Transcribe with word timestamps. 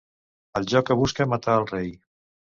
El 0.59 0.63
joc 0.71 0.87
que 0.87 0.97
busca 1.01 1.27
matar 1.33 1.59
el 1.59 1.67
rei. 1.73 1.93